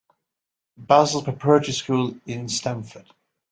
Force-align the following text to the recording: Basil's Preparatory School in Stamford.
Basil's 0.79 1.25
Preparatory 1.25 1.73
School 1.73 2.15
in 2.25 2.49
Stamford. 2.49 3.05